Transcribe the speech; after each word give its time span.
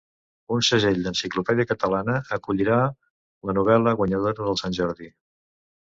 Un 0.53 0.63
segell 0.67 1.03
d'Enciclopèdia 1.07 1.69
Catalana 1.73 2.17
acollirà 2.39 2.79
la 3.51 3.55
novel·la 3.59 3.97
guanyadora 4.01 4.49
del 4.51 4.61
Sant 4.63 4.79
Jordi 4.79 5.15